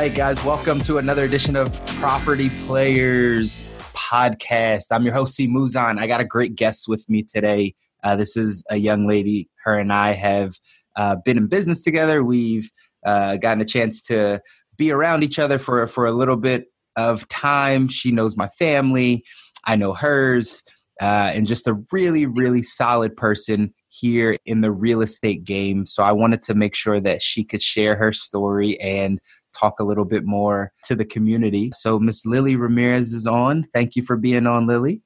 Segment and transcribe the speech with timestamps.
[0.00, 4.88] right, guys, welcome to another edition of Property Players Podcast.
[4.90, 5.48] I'm your host, C.
[5.48, 5.98] Muzan.
[5.98, 7.74] I got a great guest with me today.
[8.04, 9.48] Uh, this is a young lady.
[9.64, 10.52] Her and I have
[10.96, 12.22] uh, been in business together.
[12.22, 12.70] We've
[13.06, 14.42] uh, gotten a chance to
[14.76, 16.66] be around each other for for a little bit
[16.96, 17.88] of time.
[17.88, 19.24] She knows my family.
[19.64, 20.62] I know hers.
[21.00, 25.86] Uh, and just a really, really solid person here in the real estate game.
[25.86, 29.20] So I wanted to make sure that she could share her story and
[29.58, 31.70] talk a little bit more to the community.
[31.72, 33.62] So Miss Lily Ramirez is on.
[33.62, 35.02] Thank you for being on, Lily.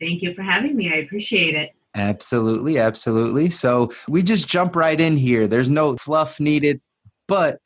[0.00, 0.92] Thank you for having me.
[0.92, 1.72] I appreciate it.
[1.94, 3.50] Absolutely, absolutely.
[3.50, 5.46] So we just jump right in here.
[5.46, 6.80] There's no fluff needed,
[7.26, 7.58] but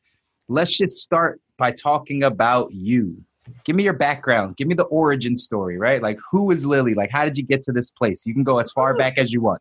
[0.49, 3.23] let's just start by talking about you.
[3.65, 4.57] Give me your background.
[4.57, 6.03] Give me the origin story, right?
[6.03, 6.95] Like, who is Lily?
[6.95, 8.25] Like, how did you get to this place?
[8.25, 9.61] You can go as far back as you want.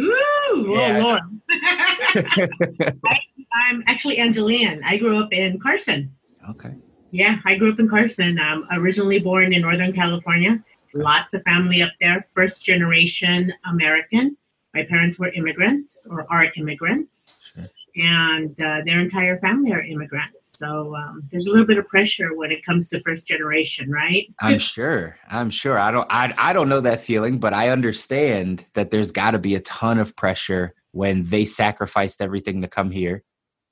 [0.00, 0.98] Ooh, oh, yeah.
[0.98, 1.20] oh Lord.
[3.06, 3.18] I,
[3.52, 4.80] I'm actually Angelino.
[4.84, 6.14] I grew up in Carson.
[6.48, 6.74] Okay.
[7.10, 8.38] Yeah, I grew up in Carson.
[8.38, 10.62] I'm originally born in Northern California.
[10.94, 12.26] Lots of family up there.
[12.34, 14.36] First generation American.
[14.74, 17.50] My parents were immigrants or are immigrants.
[17.54, 17.66] Sure.
[17.96, 20.56] And uh, their entire family are immigrants.
[20.58, 24.32] So um, there's a little bit of pressure when it comes to first generation, right?
[24.40, 25.16] I'm sure.
[25.28, 25.76] I'm sure.
[25.76, 26.06] I don't.
[26.08, 29.60] I, I don't know that feeling, but I understand that there's got to be a
[29.60, 33.24] ton of pressure when they sacrificed everything to come here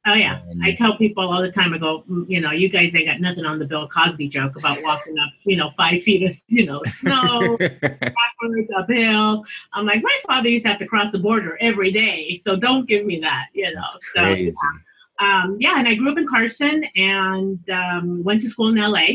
[0.07, 1.75] Oh yeah, and, I tell people all the time.
[1.75, 4.57] I go, mm, you know, you guys ain't got nothing on the Bill Cosby joke
[4.57, 9.45] about walking up, you know, five feet of, you know, snow, backwards uphill.
[9.73, 12.89] I'm like, my father used to have to cross the border every day, so don't
[12.89, 13.83] give me that, you know.
[14.15, 14.51] Crazy.
[14.51, 14.79] So, yeah.
[15.21, 19.07] Um, yeah, and I grew up in Carson and um, went to school in LA.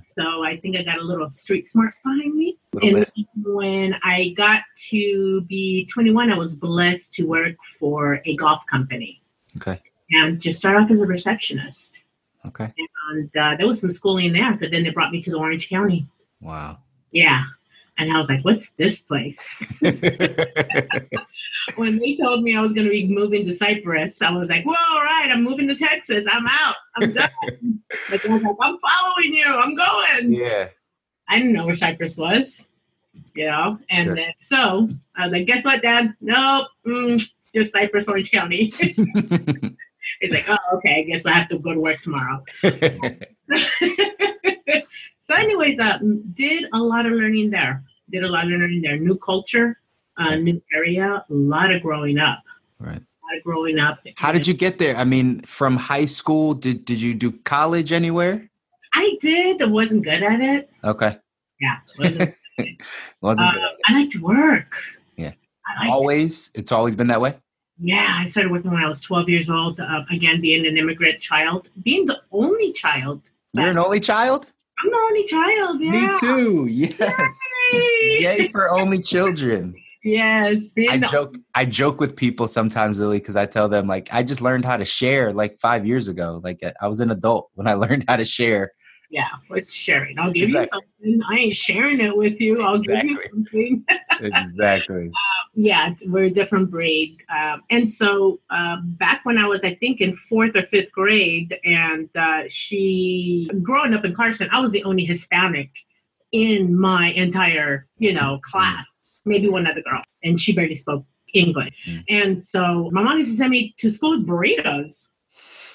[0.00, 2.56] So I think I got a little street smart behind me.
[2.80, 3.12] And bit.
[3.36, 9.20] when I got to be 21, I was blessed to work for a golf company.
[9.58, 12.02] Okay and just start off as a receptionist.
[12.46, 12.72] Okay.
[13.10, 15.68] And uh, there was some schooling there, but then they brought me to the Orange
[15.68, 16.06] County.
[16.40, 16.78] Wow.
[17.12, 17.44] Yeah.
[17.98, 19.38] And I was like, what's this place?
[21.76, 24.64] when they told me I was going to be moving to Cypress, I was like,
[24.66, 26.24] well, all right, I'm moving to Texas.
[26.30, 26.76] I'm out.
[26.96, 27.28] I'm done.
[28.10, 29.46] but I was like, I'm following you.
[29.46, 30.32] I'm going.
[30.32, 30.68] Yeah.
[31.28, 32.68] I didn't know where Cypress was,
[33.34, 33.78] you know?
[33.88, 34.16] And sure.
[34.16, 36.14] then, so I was like, guess what, Dad?
[36.20, 36.68] Nope.
[36.86, 37.24] Mm,
[37.54, 38.72] just Cypress, Orange County.
[40.20, 42.44] It's like, oh, okay, I guess I have to go to work tomorrow.
[42.62, 42.72] so,
[45.34, 45.98] anyways, uh,
[46.34, 47.82] did a lot of learning there.
[48.10, 48.98] Did a lot of learning there.
[48.98, 49.78] New culture,
[50.16, 52.42] uh, new area, a lot of growing up.
[52.78, 52.96] Right.
[52.96, 53.98] A lot of growing up.
[54.16, 54.96] How did you get there?
[54.96, 58.48] I mean, from high school, did did you do college anywhere?
[58.94, 59.62] I did.
[59.62, 60.70] I wasn't good at it.
[60.84, 61.16] Okay.
[61.60, 61.78] Yeah.
[61.98, 62.34] Wasn't,
[63.20, 64.76] wasn't uh, I like to work.
[65.16, 65.32] Yeah.
[65.88, 66.50] always.
[66.54, 67.36] It's always been that way.
[67.84, 69.80] Yeah, I started working when I was 12 years old.
[69.80, 73.22] Uh, again, being an immigrant child, being the only child.
[73.52, 74.52] You're an only child?
[74.82, 75.80] I'm the only child.
[75.80, 75.90] Yeah.
[75.90, 76.66] Me too.
[76.70, 77.40] Yes.
[77.72, 79.74] Yay, Yay for only children.
[80.04, 80.62] Yes.
[80.90, 81.36] I joke.
[81.56, 84.76] I joke with people sometimes, Lily, because I tell them like I just learned how
[84.76, 86.40] to share like five years ago.
[86.42, 88.72] Like I was an adult when I learned how to share.
[89.12, 90.18] Yeah, what's sharing?
[90.18, 90.80] I'll give exactly.
[91.00, 91.22] you something.
[91.30, 92.62] I ain't sharing it with you.
[92.62, 93.10] I'll exactly.
[93.10, 93.84] give you something.
[94.22, 95.08] exactly.
[95.08, 97.14] Uh, yeah, we're a different breed.
[97.28, 101.58] Um, and so uh, back when I was, I think, in fourth or fifth grade,
[101.62, 105.68] and uh, she, growing up in Carson, I was the only Hispanic
[106.32, 108.86] in my entire, you know, class.
[109.26, 111.74] Maybe one other girl, and she barely spoke English.
[111.86, 112.04] Mm.
[112.08, 115.10] And so my mom used to send me to school with burritos.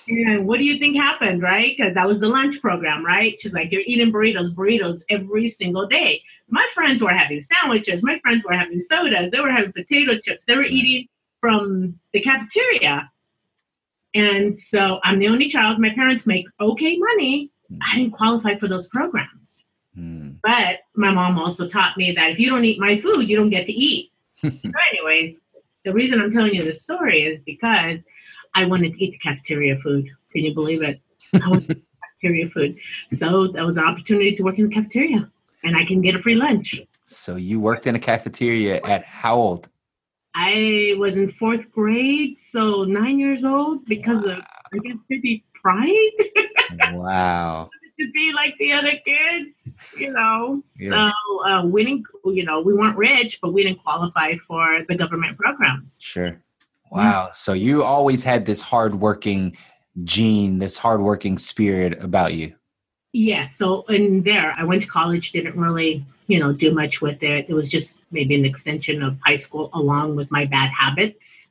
[0.09, 1.75] And what do you think happened, right?
[1.75, 3.39] Because that was the lunch program, right?
[3.39, 6.21] She's like, you're eating burritos, burritos every single day.
[6.49, 8.03] My friends were having sandwiches.
[8.03, 9.31] My friends were having sodas.
[9.31, 10.45] They were having potato chips.
[10.45, 11.07] They were eating
[11.41, 13.11] from the cafeteria.
[14.13, 15.79] And so I'm the only child.
[15.79, 17.51] My parents make okay money.
[17.81, 19.65] I didn't qualify for those programs.
[19.97, 20.37] Mm.
[20.41, 23.49] But my mom also taught me that if you don't eat my food, you don't
[23.49, 24.11] get to eat.
[24.41, 24.49] so,
[24.91, 25.41] anyways,
[25.83, 28.05] the reason I'm telling you this story is because
[28.57, 30.09] I wanted to eat the cafeteria food.
[30.31, 30.97] Can you believe it?
[31.31, 32.75] I wanted cafeteria food.
[33.11, 35.29] So that was an opportunity to work in the cafeteria
[35.63, 36.81] and I can get a free lunch.
[37.05, 39.69] So you worked in a cafeteria at how old?
[40.33, 44.33] I was in fourth grade, so nine years old because wow.
[44.33, 44.39] of
[44.73, 46.17] I guess maybe pride.
[46.93, 47.69] wow.
[47.99, 49.51] to be like the other kids,
[49.99, 50.63] you know.
[50.79, 51.11] Yeah.
[51.11, 54.95] So uh, we didn't, you know, we weren't rich, but we didn't qualify for the
[54.95, 55.99] government programs.
[56.01, 56.41] Sure.
[56.91, 56.97] Mm.
[56.97, 57.29] Wow.
[57.33, 59.57] So you always had this hardworking
[60.03, 62.53] gene, this hardworking spirit about you.
[63.13, 63.47] Yeah.
[63.47, 67.49] So in there, I went to college, didn't really, you know, do much with it.
[67.49, 71.49] It was just maybe an extension of high school along with my bad habits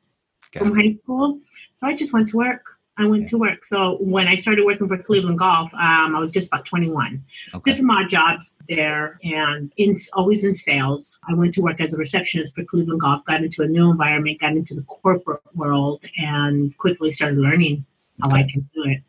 [0.52, 0.82] Got from it.
[0.82, 1.40] high school.
[1.74, 2.75] So I just went to work.
[2.98, 3.64] I went to work.
[3.64, 7.22] So when I started working for Cleveland Golf, um, I was just about 21.
[7.54, 7.70] Okay.
[7.70, 11.18] Did some odd jobs there and in, always in sales.
[11.28, 14.40] I went to work as a receptionist for Cleveland Golf, got into a new environment,
[14.40, 17.84] got into the corporate world, and quickly started learning
[18.22, 18.38] how okay.
[18.38, 19.02] I can do it.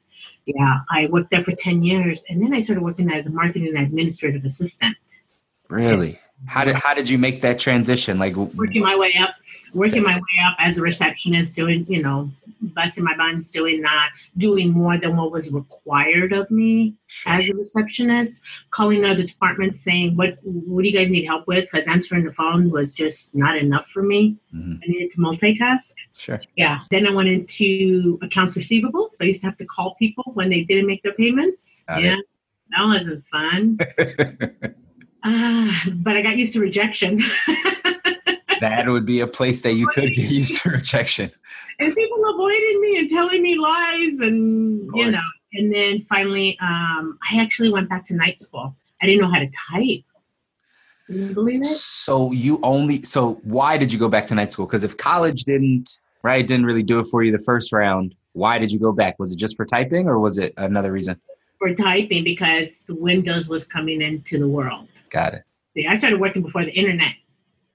[0.45, 3.75] Yeah, I worked there for 10 years and then I started working as a marketing
[3.75, 4.97] administrative assistant.
[5.69, 6.19] Really?
[6.45, 8.19] How did how did you make that transition?
[8.19, 9.31] Like working my way up
[9.73, 12.31] working my way up as a receptionist, doing, you know,
[12.61, 16.95] busting my buns, doing that, doing more than what was required of me
[17.25, 21.67] as a receptionist, calling other departments saying, what, what do you guys need help with?
[21.71, 24.37] Because answering the phone was just not enough for me.
[24.53, 24.73] Mm-hmm.
[24.83, 25.93] I needed to multitask.
[26.13, 26.39] Sure.
[26.55, 26.79] Yeah.
[26.91, 29.09] Then I went into accounts receivable.
[29.13, 31.83] So I used to have to call people when they didn't make their payments.
[31.87, 32.17] Got yeah.
[32.17, 32.25] It.
[32.71, 33.77] That wasn't fun.
[35.23, 37.21] uh, but I got used to rejection.
[38.61, 41.31] that would be a place that you could get used to rejection.
[41.79, 45.19] And people avoided me and telling me lies, and you know.
[45.53, 48.75] And then finally, um, I actually went back to night school.
[49.01, 50.03] I didn't know how to type.
[51.07, 51.65] Can you believe it?
[51.65, 54.65] So you only so why did you go back to night school?
[54.65, 58.59] Because if college didn't right didn't really do it for you the first round, why
[58.59, 59.17] did you go back?
[59.19, 61.19] Was it just for typing, or was it another reason?
[61.59, 64.87] For typing, because the Windows was coming into the world.
[65.09, 65.43] Got it.
[65.73, 67.13] See, I started working before the internet.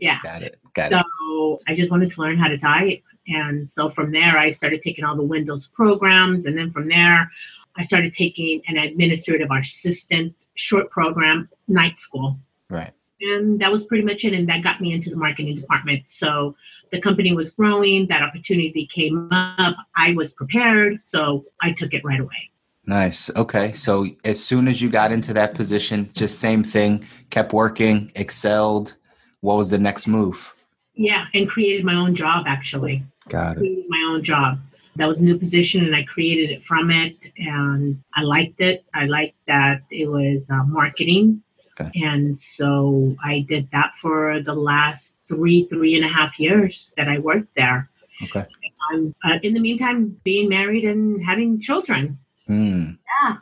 [0.03, 0.19] Yeah.
[0.25, 0.59] Got it.
[0.75, 1.05] Got so it.
[1.21, 3.05] So I just wanted to learn how to type.
[3.29, 6.45] And so from there, I started taking all the Windows programs.
[6.45, 7.31] And then from there,
[7.77, 12.37] I started taking an administrative assistant short program, night school.
[12.69, 12.91] Right.
[13.21, 14.33] And that was pretty much it.
[14.33, 16.11] And that got me into the marketing department.
[16.11, 16.57] So
[16.91, 19.77] the company was growing, that opportunity came up.
[19.95, 21.01] I was prepared.
[21.01, 22.51] So I took it right away.
[22.87, 23.31] Nice.
[23.37, 23.71] Okay.
[23.71, 28.97] So as soon as you got into that position, just same thing, kept working, excelled,
[29.43, 30.55] what was the next move?
[30.95, 33.05] Yeah, and created my own job actually.
[33.29, 33.85] Got it.
[33.89, 34.59] my own job.
[34.97, 38.85] That was a new position, and I created it from it, and I liked it.
[38.95, 41.43] I liked that it was uh, marketing,
[41.81, 41.91] okay.
[41.95, 47.09] and so I did that for the last three, three and a half years that
[47.09, 47.89] I worked there.
[48.25, 48.45] Okay.
[48.93, 52.19] I'm uh, in the meantime being married and having children.
[52.49, 52.99] Mm.
[53.23, 53.37] Yeah.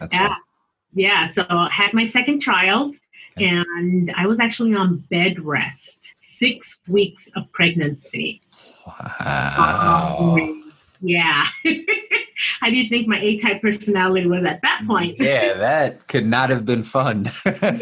[0.00, 0.34] That's yeah.
[0.94, 1.32] Yeah.
[1.32, 2.96] So I had my second child
[3.36, 8.40] and I was actually on bed rest, six weeks of pregnancy.
[8.86, 10.36] Wow.
[10.38, 11.46] Um, yeah.
[12.62, 15.16] I do you think my A type personality was at that point?
[15.18, 17.30] yeah, that could not have been fun.
[17.62, 17.78] yeah.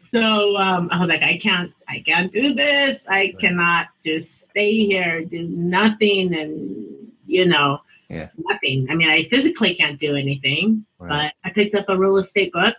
[0.00, 3.06] So um, I was like, I can't, I can't do this.
[3.08, 6.84] I cannot just stay here, do nothing, and
[7.26, 7.80] you know,
[8.10, 8.28] yeah.
[8.36, 8.88] nothing.
[8.90, 11.32] I mean, I physically can't do anything, right.
[11.42, 12.76] but I picked up a real estate book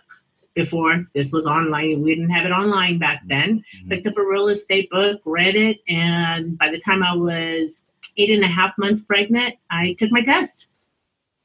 [0.54, 2.02] before this was online.
[2.02, 3.64] We didn't have it online back then.
[3.76, 3.88] Mm-hmm.
[3.88, 7.82] Picked up a real estate book, read it, and by the time I was
[8.16, 10.68] eight and a half months pregnant, I took my test.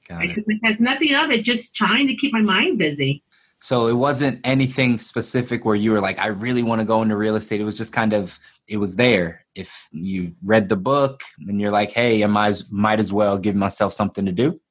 [0.07, 0.35] Got I it.
[0.35, 0.79] took my test.
[0.79, 3.23] Nothing of it, just trying to keep my mind busy.
[3.61, 7.17] So it wasn't anything specific where you were like, I really want to go into
[7.17, 7.59] real estate.
[7.59, 8.39] It was just kind of,
[8.69, 9.45] it was there.
[9.53, 13.55] If you read the book and you're like, hey, I might, might as well give
[13.55, 14.61] myself something to do.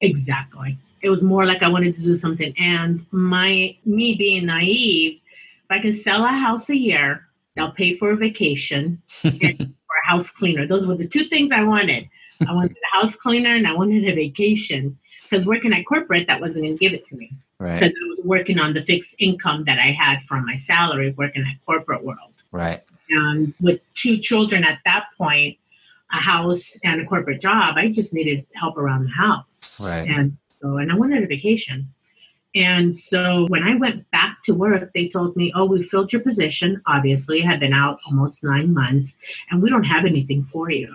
[0.00, 2.54] Exactly it was more like I wanted to do something.
[2.56, 5.20] And my me being naive,
[5.64, 9.96] if I can sell a house a year, they'll pay for a vacation and for
[10.04, 10.66] a house cleaner.
[10.66, 12.08] Those were the two things I wanted.
[12.46, 14.98] I wanted a house cleaner and I wanted a vacation.
[15.22, 17.32] Because working at corporate, that wasn't going to give it to me.
[17.58, 17.80] Right.
[17.80, 21.42] Because I was working on the fixed income that I had from my salary working
[21.42, 22.32] at corporate world.
[22.50, 22.82] Right.
[23.08, 25.58] And with two children at that point,
[26.12, 29.82] a house and a corporate job, I just needed help around the house.
[29.84, 30.06] Right.
[30.06, 31.92] And and I wanted a vacation.
[32.54, 36.22] And so when I went back to work, they told me, Oh, we filled your
[36.22, 36.82] position.
[36.86, 39.16] Obviously, had been out almost nine months,
[39.50, 40.94] and we don't have anything for you.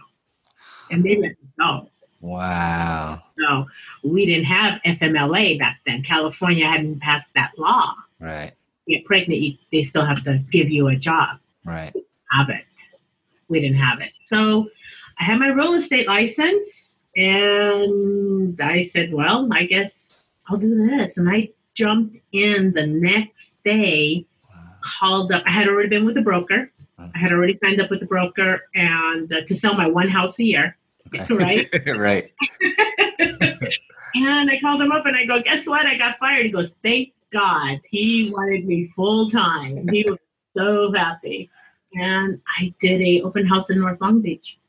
[0.91, 1.89] And they let me go.
[2.21, 3.23] Wow.
[3.39, 3.65] So
[4.03, 6.03] we didn't have FMLA back then.
[6.03, 7.93] California hadn't passed that law.
[8.19, 8.53] Right.
[8.85, 11.39] You get pregnant, you, they still have to give you a job.
[11.65, 11.93] Right.
[12.31, 12.63] have it.
[13.49, 14.11] We didn't have it.
[14.27, 14.69] So
[15.19, 21.17] I had my real estate license and I said, well, I guess I'll do this.
[21.17, 24.61] And I jumped in the next day, wow.
[24.81, 25.43] called up.
[25.47, 26.71] I had already been with the broker.
[26.97, 27.11] Wow.
[27.15, 30.39] I had already signed up with the broker and uh, to sell my one house
[30.39, 30.77] a year.
[31.07, 31.33] Okay.
[31.33, 31.87] right?
[31.97, 32.31] right.
[34.15, 35.87] and I called him up and I go, guess what?
[35.87, 36.45] I got fired.
[36.45, 37.79] He goes, thank God.
[37.89, 39.87] He wanted me full time.
[39.87, 40.19] He was
[40.55, 41.49] so happy.
[41.95, 44.59] And I did a open house in North Long Beach.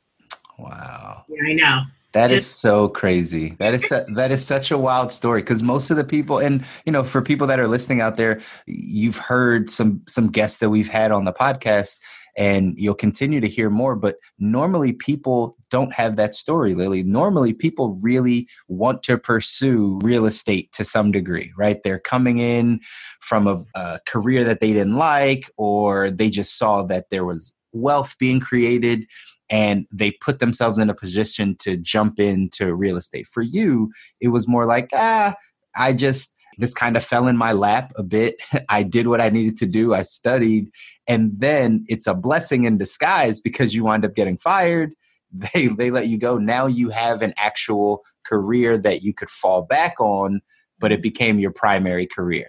[0.59, 1.25] Wow.
[1.28, 1.83] Yeah, I know.
[2.12, 3.54] That is so crazy.
[3.58, 6.92] That is that is such a wild story because most of the people, and you
[6.92, 10.88] know, for people that are listening out there, you've heard some some guests that we've
[10.88, 11.96] had on the podcast,
[12.34, 13.94] and you'll continue to hear more.
[13.94, 17.02] But normally, people don't have that story, Lily.
[17.02, 21.82] Normally, people really want to pursue real estate to some degree, right?
[21.84, 22.80] They're coming in
[23.20, 27.54] from a, a career that they didn't like, or they just saw that there was
[27.72, 29.04] wealth being created
[29.50, 33.26] and they put themselves in a position to jump into real estate.
[33.26, 33.90] For you,
[34.21, 35.35] it was more like, ah,
[35.75, 38.43] I just this kind of fell in my lap a bit.
[38.69, 39.95] I did what I needed to do.
[39.95, 40.71] I studied.
[41.07, 44.93] And then it's a blessing in disguise because you wind up getting fired.
[45.31, 46.38] They, they let you go.
[46.38, 50.40] Now you have an actual career that you could fall back on,
[50.78, 52.49] but it became your primary career.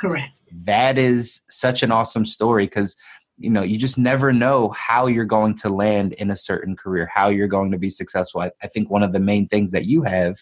[0.00, 0.40] Correct.
[0.50, 2.96] That is such an awesome story because
[3.38, 7.08] you know you just never know how you're going to land in a certain career
[7.12, 8.40] how you're going to be successful.
[8.40, 10.36] I, I, think one of the main things that you have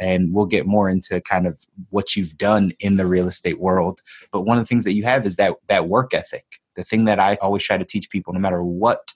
[0.00, 4.00] and we'll get more into kind of what you've done in the real estate world
[4.32, 6.44] but one of the things that you have is that that work ethic.
[6.76, 9.12] The thing that i always try to teach people no matter what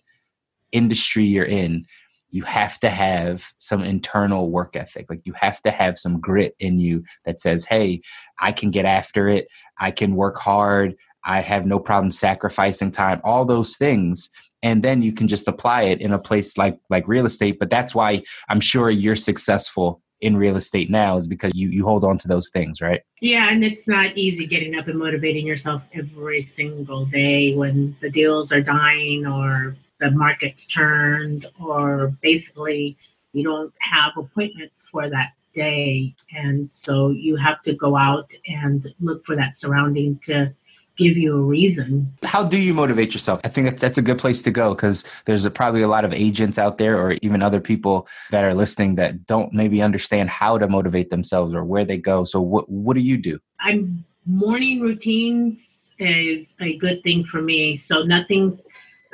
[0.73, 1.87] industry you're in
[2.31, 5.11] you have to have some internal work ethic.
[5.11, 8.01] Like you have to have some grit in you that says hey
[8.41, 9.47] i can get after it.
[9.79, 14.31] I can work hard i have no problem sacrificing time all those things.
[14.65, 17.59] And then you can just apply it in a place like like real estate.
[17.59, 21.85] But that's why i'm sure you're successful in real estate now is because you you
[21.85, 23.03] hold on to those things, right?
[23.21, 28.09] Yeah, and it's not easy getting up and motivating yourself every single day when the
[28.09, 32.97] deals are dying or the market's turned or basically
[33.33, 36.15] you don't have appointments for that day.
[36.35, 40.53] And so you have to go out and look for that surrounding to
[40.97, 42.13] give you a reason.
[42.23, 43.41] How do you motivate yourself?
[43.45, 46.05] I think that that's a good place to go because there's a, probably a lot
[46.05, 50.31] of agents out there or even other people that are listening that don't maybe understand
[50.31, 52.25] how to motivate themselves or where they go.
[52.25, 53.39] So what what do you do?
[53.61, 57.77] I'm morning routines is a good thing for me.
[57.77, 58.59] So nothing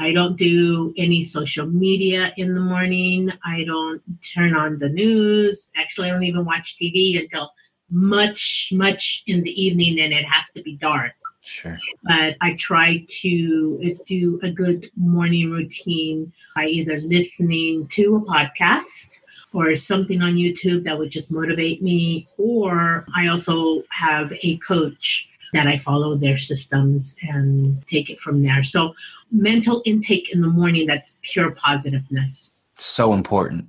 [0.00, 3.32] I don't do any social media in the morning.
[3.44, 4.00] I don't
[4.32, 5.70] turn on the news.
[5.76, 7.50] Actually, I don't even watch TV until
[7.90, 11.12] much, much in the evening and it has to be dark.
[11.48, 11.78] Sure.
[12.04, 18.20] But I try to uh, do a good morning routine by either listening to a
[18.20, 19.20] podcast
[19.54, 25.30] or something on YouTube that would just motivate me, or I also have a coach
[25.54, 28.62] that I follow their systems and take it from there.
[28.62, 28.94] So,
[29.32, 32.52] mental intake in the morning that's pure positiveness.
[32.74, 33.68] So important.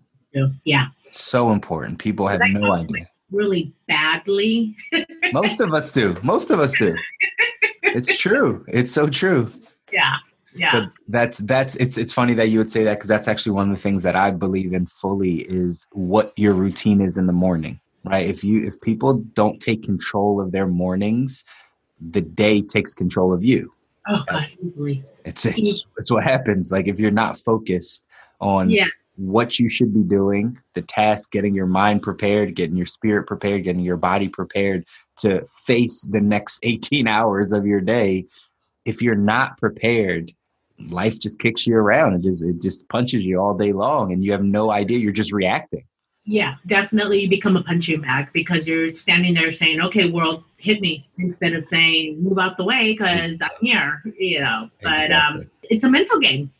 [0.65, 0.87] Yeah.
[1.11, 1.99] So important.
[1.99, 3.07] People have no idea.
[3.31, 4.75] Really badly.
[5.31, 6.17] Most of us do.
[6.23, 6.93] Most of us do
[7.95, 8.65] it's true.
[8.67, 9.51] It's so true.
[9.91, 10.15] Yeah.
[10.55, 10.71] Yeah.
[10.71, 13.69] But that's that's it's it's funny that you would say that because that's actually one
[13.69, 17.33] of the things that I believe in fully is what your routine is in the
[17.33, 17.79] morning.
[18.03, 18.25] Right?
[18.25, 21.45] If you if people don't take control of their mornings,
[21.99, 23.73] the day takes control of you.
[24.07, 25.03] Oh gosh, easily.
[25.25, 26.71] It's it's it's what happens.
[26.71, 28.05] Like if you're not focused
[28.41, 28.87] on yeah.
[29.17, 33.63] what you should be doing, the task, getting your mind prepared, getting your spirit prepared,
[33.63, 34.85] getting your body prepared
[35.19, 38.25] to face the next 18 hours of your day.
[38.85, 40.33] If you're not prepared
[40.87, 42.15] life just kicks you around.
[42.15, 44.99] It just it just punches you all day long and you have no idea.
[44.99, 45.85] You're just reacting.
[46.25, 50.79] Yeah definitely you become a punching bag because you're standing there saying okay world hit
[50.79, 54.69] me instead of saying move out the way because i'm here you know.
[54.81, 55.41] But um, exactly.
[55.41, 56.51] um it's a mental game.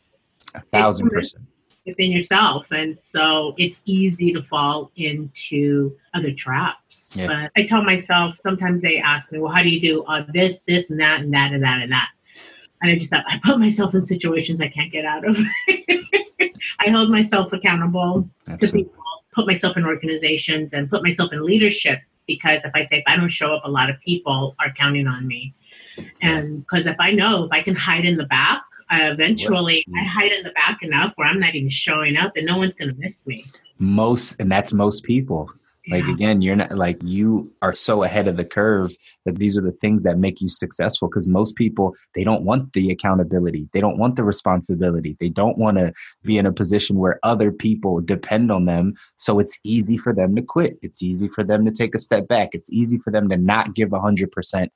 [0.54, 1.44] A thousand percent
[1.86, 2.66] within yourself.
[2.70, 7.12] And so it's easy to fall into other traps.
[7.14, 7.26] Yeah.
[7.26, 10.58] But I tell myself, sometimes they ask me, well, how do you do uh, this,
[10.66, 12.08] this, and that, and that, and that, and that?
[12.82, 15.38] And I just thought, I put myself in situations I can't get out of.
[16.78, 18.84] I hold myself accountable Absolutely.
[18.84, 22.98] to people, put myself in organizations, and put myself in leadership because if I say
[22.98, 25.52] if I don't show up, a lot of people are counting on me.
[26.22, 30.04] And because if I know if I can hide in the back, uh, eventually I
[30.04, 32.90] hide in the back enough where I'm not even showing up and no one's going
[32.90, 33.46] to miss me.
[33.78, 35.50] Most, and that's most people.
[35.88, 38.94] Like again, you're not like you are so ahead of the curve
[39.24, 42.74] that these are the things that make you successful because most people they don't want
[42.74, 43.68] the accountability.
[43.72, 45.16] They don't want the responsibility.
[45.18, 45.92] They don't want to
[46.22, 48.94] be in a position where other people depend on them.
[49.16, 50.78] So it's easy for them to quit.
[50.82, 52.50] It's easy for them to take a step back.
[52.52, 54.70] It's easy for them to not give a hundred percent.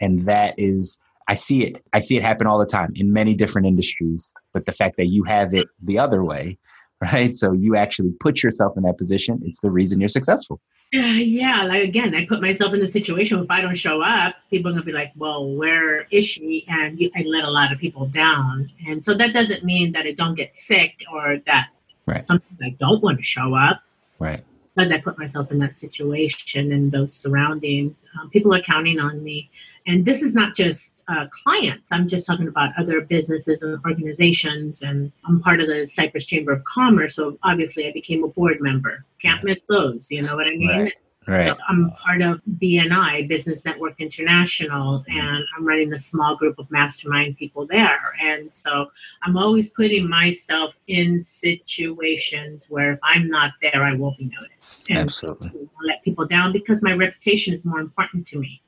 [0.00, 1.84] And that is I see it.
[1.92, 4.32] I see it happen all the time in many different industries.
[4.54, 6.58] But the fact that you have it the other way,
[7.00, 7.36] right?
[7.36, 9.40] So you actually put yourself in that position.
[9.44, 10.60] It's the reason you're successful.
[10.94, 13.38] Uh, yeah, like again, I put myself in the situation.
[13.40, 16.98] If I don't show up, people are gonna be like, "Well, where is she?" And
[17.14, 18.70] I let a lot of people down.
[18.86, 21.68] And so that doesn't mean that I don't get sick or that
[22.06, 22.26] right.
[22.26, 23.82] sometimes I don't want to show up.
[24.18, 24.42] Right.
[24.74, 29.22] Because I put myself in that situation and those surroundings, um, people are counting on
[29.22, 29.50] me
[29.88, 31.90] and this is not just uh, clients.
[31.90, 34.82] I'm just talking about other businesses and organizations.
[34.82, 37.16] And I'm part of the Cypress Chamber of Commerce.
[37.16, 39.06] So obviously, I became a board member.
[39.22, 40.10] Can't miss those.
[40.10, 40.68] You know what I mean?
[40.68, 40.92] Right.
[41.26, 41.48] Right.
[41.48, 46.70] So I'm part of BNI, Business Network International, and I'm running a small group of
[46.70, 48.14] mastermind people there.
[48.22, 48.90] And so
[49.22, 54.88] I'm always putting myself in situations where if I'm not there, I will be noticed.
[54.88, 55.50] And Absolutely.
[55.86, 58.62] let people down because my reputation is more important to me.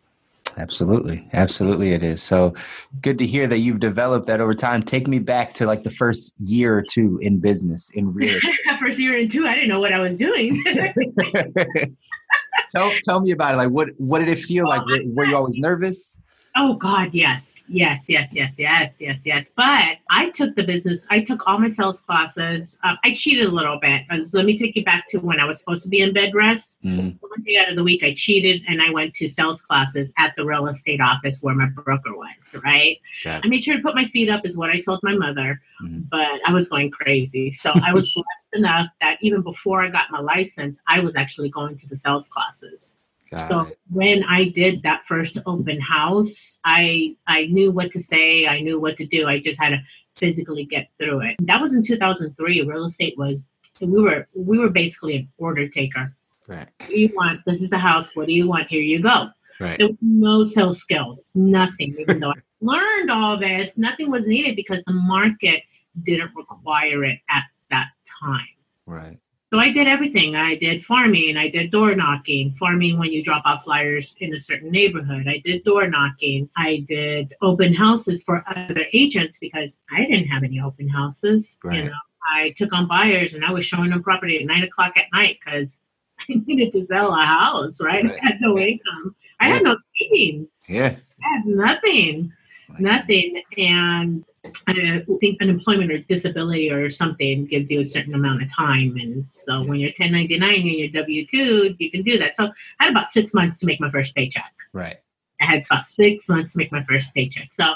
[0.60, 1.26] Absolutely.
[1.32, 2.22] Absolutely it is.
[2.22, 2.52] So
[3.00, 4.82] good to hear that you've developed that over time.
[4.82, 8.58] Take me back to like the first year or two in business in real estate.
[8.78, 10.50] first year and two, I didn't know what I was doing.
[12.76, 13.56] tell tell me about it.
[13.56, 14.84] Like what what did it feel like?
[14.84, 16.18] Were, were you always nervous?
[16.62, 19.50] Oh God, yes, yes, yes, yes, yes, yes, yes.
[19.56, 21.06] But I took the business.
[21.08, 22.78] I took all my sales classes.
[22.84, 24.02] Um, I cheated a little bit.
[24.10, 26.34] Uh, let me take you back to when I was supposed to be in bed
[26.34, 26.76] rest.
[26.84, 27.16] Mm.
[27.18, 30.34] One day out of the week, I cheated and I went to sales classes at
[30.36, 32.28] the real estate office where my broker was.
[32.62, 32.98] Right.
[33.24, 35.62] I made sure to put my feet up, is what I told my mother.
[35.82, 36.10] Mhm.
[36.10, 37.52] But I was going crazy.
[37.52, 41.48] So I was blessed enough that even before I got my license, I was actually
[41.48, 42.98] going to the sales classes.
[43.30, 43.78] Got So it.
[43.90, 48.80] when I did that first open house, I I knew what to say, I knew
[48.80, 49.26] what to do.
[49.28, 49.78] I just had to
[50.16, 51.36] physically get through it.
[51.40, 52.62] That was in 2003.
[52.62, 53.46] Real estate was
[53.80, 56.14] we were we were basically an order taker.
[56.48, 56.68] Right.
[56.88, 57.40] You want?
[57.46, 58.16] This is the house.
[58.16, 58.66] What do you want?
[58.68, 59.28] Here you go.
[59.60, 59.78] Right.
[59.78, 61.94] There was no sales skills, nothing.
[62.00, 65.62] Even though I learned all this, nothing was needed because the market
[66.02, 67.88] didn't require it at that
[68.22, 68.48] time.
[68.86, 69.18] Right.
[69.52, 70.36] So I did everything.
[70.36, 71.36] I did farming.
[71.36, 72.54] I did door knocking.
[72.58, 75.26] Farming when you drop off flyers in a certain neighborhood.
[75.26, 76.48] I did door knocking.
[76.56, 81.58] I did open houses for other agents because I didn't have any open houses.
[81.64, 81.78] Right.
[81.78, 81.96] You know,
[82.32, 85.38] I took on buyers and I was showing them property at nine o'clock at night
[85.44, 85.80] because
[86.20, 87.80] I needed to sell a house.
[87.80, 88.04] Right?
[88.04, 88.20] Right.
[88.22, 89.16] I had no income.
[89.40, 90.48] I had no savings.
[90.68, 90.94] Yeah.
[91.24, 92.32] I had nothing
[92.78, 94.24] nothing and
[94.66, 98.96] i think unemployment or disability or something gives you a certain amount of time.
[98.96, 102.36] And so when you're 1099 and you're w2 you can do that.
[102.36, 102.50] So
[102.80, 104.52] i had about six months to make my first paycheck.
[104.72, 104.98] Right.
[105.40, 107.52] i had about six months to make my first paycheck.
[107.52, 107.74] So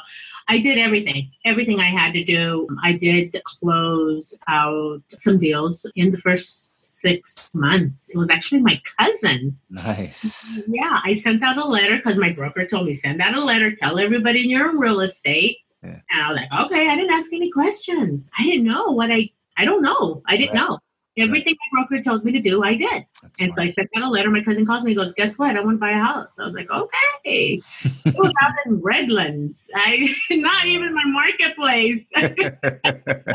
[0.48, 1.30] i did everything.
[1.44, 7.54] Everything i had to do i did close out some deals in the first six
[7.54, 8.08] months.
[8.08, 9.58] It was actually my cousin.
[9.70, 10.60] Nice.
[10.68, 13.74] yeah, I sent out a letter because my broker told me send out a letter,
[13.74, 15.58] tell everybody you're in real estate.
[15.84, 16.00] Yeah.
[16.10, 18.30] And I was like, okay, I didn't ask any questions.
[18.38, 20.22] I didn't know what I I don't know.
[20.26, 20.68] I didn't Right.
[20.68, 20.78] know.
[21.16, 23.06] Everything my broker told me to do, I did.
[23.22, 23.74] That's And so I smart.
[23.74, 24.30] sent out a letter.
[24.32, 25.56] My cousin calls me and goes, Guess what?
[25.56, 26.38] I want to buy a house.
[26.40, 27.60] I was like, Okay.
[28.04, 29.70] it was out in Redlands.
[29.76, 32.02] I not even my marketplace.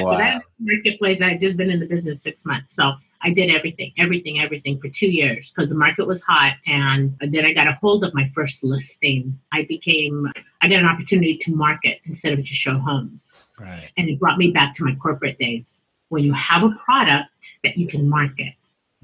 [0.00, 0.16] Wow.
[0.18, 2.76] that marketplace, I had just been in the business six months.
[2.76, 2.92] So
[3.24, 6.56] I did everything, everything, everything for two years because the market was hot.
[6.66, 9.38] And then I got a hold of my first listing.
[9.52, 10.30] I became,
[10.60, 13.48] I got an opportunity to market instead of to show homes.
[13.60, 13.90] Right.
[13.96, 17.30] And it brought me back to my corporate days when you have a product
[17.64, 18.54] that you can market.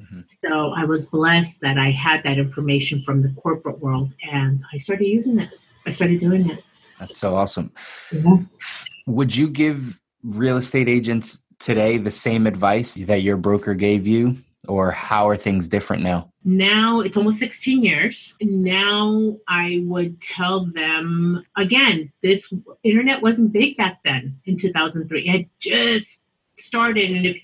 [0.00, 0.24] Mhm.
[0.40, 4.78] So I was blessed that I had that information from the corporate world and I
[4.78, 5.50] started using it.
[5.86, 6.62] I started doing it.
[6.98, 7.72] That's so awesome.
[8.12, 8.38] Yeah.
[9.06, 14.36] Would you give real estate agents today the same advice that your broker gave you,
[14.66, 16.30] or how are things different now?
[16.44, 18.34] now it's almost 16 years.
[18.40, 22.50] Now i would tell them again this
[22.84, 26.24] internet wasn't big back then in 2003 it just
[26.58, 27.36] started and if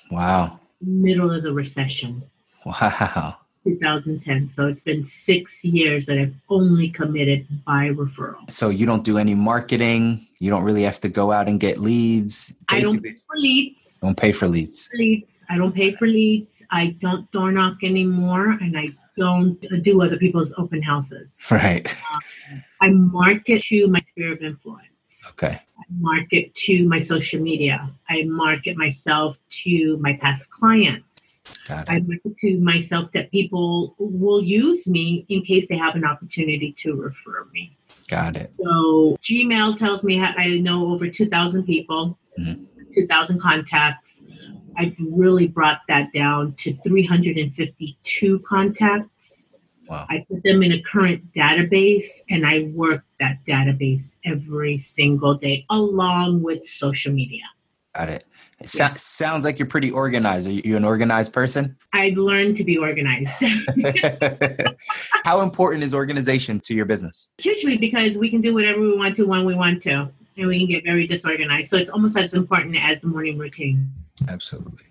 [0.09, 0.59] wow.
[0.81, 2.23] middle of the recession.
[2.65, 3.35] Wow.
[3.63, 4.49] 2010.
[4.49, 8.49] So it's been six years that I've only committed by referral.
[8.49, 10.27] So you don't do any marketing.
[10.39, 12.53] You don't really have to go out and get leads.
[12.69, 13.97] I don't pay for leads.
[13.97, 14.89] Don't pay for leads.
[14.93, 15.45] Leads.
[15.49, 16.63] I don't pay for leads.
[16.71, 21.45] I don't door knock anymore, and I don't do other people's open houses.
[21.51, 21.95] Right.
[22.11, 25.23] Um, I market to my sphere of influence.
[25.29, 25.61] Okay.
[25.77, 27.89] I market to my social media.
[28.09, 31.12] I market myself to my past clients.
[31.69, 32.37] I it.
[32.39, 37.47] to myself that people will use me in case they have an opportunity to refer
[37.53, 37.77] me.
[38.09, 38.51] Got it.
[38.61, 42.65] So Gmail tells me I know over 2,000 people, Mhm.
[42.93, 44.25] 2,000 contacts.
[44.75, 49.55] I've really brought that down to 352 contacts.
[49.87, 50.05] Wow.
[50.09, 55.65] I put them in a current database and I work that database every single day
[55.69, 57.43] along with social media.
[57.95, 58.25] Got it.
[58.59, 60.47] It so- sounds like you're pretty organized.
[60.47, 61.75] Are you an organized person?
[61.93, 63.29] I've learned to be organized
[65.25, 67.31] How important is organization to your business?
[67.39, 70.57] hugely because we can do whatever we want to when we want to and we
[70.59, 71.67] can get very disorganized.
[71.69, 73.91] So it's almost as important as the morning routine.
[74.27, 74.85] Absolutely.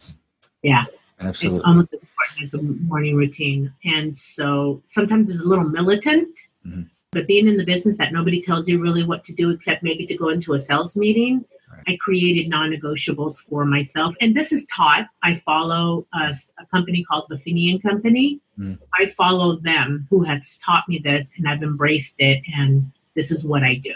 [0.62, 0.84] Yeah.
[1.20, 1.58] Absolutely.
[1.58, 3.72] It's almost as important as the morning routine.
[3.84, 6.28] And so sometimes it's a little militant,
[6.66, 6.88] Mhm.
[7.10, 10.06] but being in the business that nobody tells you really what to do except maybe
[10.06, 11.82] to go into a sales meeting, Right.
[11.88, 14.14] I created non negotiables for myself.
[14.20, 15.06] And this is taught.
[15.22, 18.40] I follow a, a company called the Buffini Company.
[18.58, 18.78] Mhm.
[18.98, 22.42] I follow them who has taught me this, and I've embraced it.
[22.56, 23.94] And this is what I do.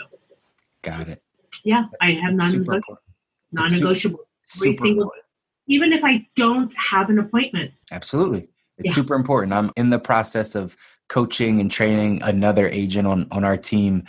[0.83, 1.23] Got it.
[1.65, 2.99] Yeah, I have non Super important.
[3.53, 4.21] negotiable.
[4.43, 5.13] Super single-
[5.67, 7.73] Even if I don't have an appointment.
[7.91, 8.49] Absolutely.
[8.79, 8.93] It's Yeah.
[8.93, 9.53] super important.
[9.53, 10.77] I'm in the process of
[11.09, 14.05] coaching and training another agent on, on our team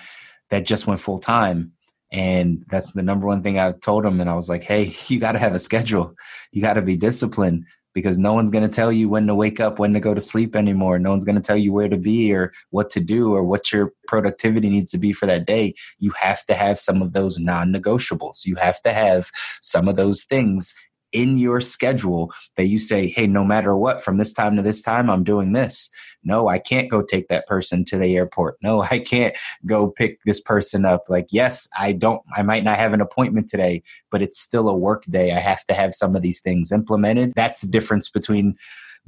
[0.50, 1.72] that just went full time.
[2.12, 4.22] And that's the number one thing I've told him.
[4.22, 6.15] And I was like, hey, you got to have a schedule.
[6.52, 7.65] You got to be disciplined
[7.98, 10.22] because no one's going to tell you when to wake up, when to go to
[10.22, 11.00] sleep anymore.
[11.00, 13.74] No one's going to tell you where to be or what to do or what
[13.74, 15.74] your productivity needs to be for that day.
[15.98, 18.46] You have to have some of those non negotiables.
[18.46, 20.76] You have to have some of those things
[21.18, 24.84] in your schedule that you say, hey, no matter what, from this time to this
[24.84, 25.90] time, I'm doing this.
[26.24, 28.58] No, I can't go take that person to the airport.
[28.62, 31.06] No, I can't go pick this person up.
[31.10, 34.78] Like, yes, I don't, I might not have an appointment today, but it's still a
[34.78, 35.32] work day.
[35.32, 37.34] I have to have some of these things implemented.
[37.36, 38.56] That's the difference between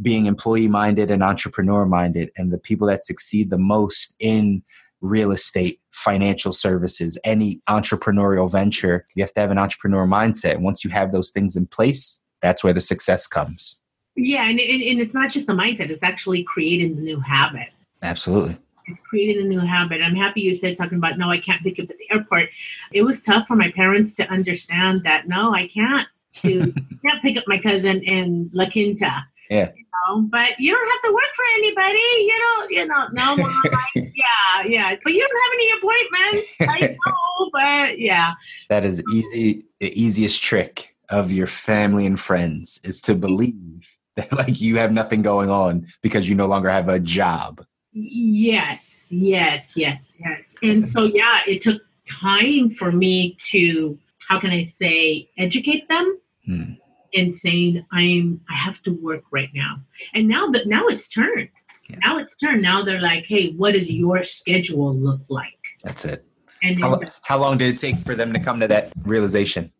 [0.01, 2.31] being employee minded and entrepreneur minded.
[2.37, 4.63] And the people that succeed the most in
[5.01, 10.55] real estate, financial services, any entrepreneurial venture, you have to have an entrepreneur mindset.
[10.55, 13.77] And once you have those things in place, that's where the success comes.
[14.15, 17.69] Yeah, and, and, and it's not just the mindset, it's actually creating the new habit.
[18.01, 18.57] Absolutely.
[18.87, 20.01] It's creating a new habit.
[20.01, 22.49] I'm happy you said talking about no, I can't pick up at the airport.
[22.91, 26.07] It was tough for my parents to understand that no, I can't
[26.37, 26.73] to
[27.05, 29.25] can't pick up my cousin in La Quinta.
[29.49, 29.71] Yeah.
[29.75, 31.99] You know, but you don't have to work for anybody.
[31.99, 34.95] You don't, you know, no mom, like, yeah, yeah.
[35.03, 36.55] But you don't have any appointments.
[36.61, 38.33] I know, but yeah.
[38.69, 39.65] That is easy.
[39.79, 44.91] The easiest trick of your family and friends is to believe that like you have
[44.91, 47.65] nothing going on because you no longer have a job.
[47.91, 50.55] Yes, yes, yes, yes.
[50.61, 56.19] And so, yeah, it took time for me to, how can I say, educate them
[56.49, 56.73] Hmm.
[57.13, 59.81] And saying I'm, I have to work right now.
[60.13, 61.49] And now that now it's turned.
[61.89, 61.97] Yeah.
[62.03, 62.61] Now it's turned.
[62.61, 65.57] Now they're like, hey, what does your schedule look like?
[65.83, 66.25] That's it.
[66.61, 69.71] And How, then, how long did it take for them to come to that realization?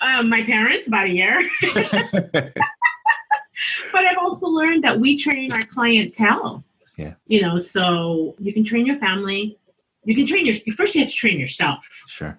[0.00, 1.50] um, my parents about a year.
[3.92, 6.64] but I've also learned that we train our clientele.
[6.96, 7.14] Yeah.
[7.26, 9.58] You know, so you can train your family.
[10.04, 10.94] You can train your first.
[10.94, 11.84] You have to train yourself.
[12.06, 12.38] sure.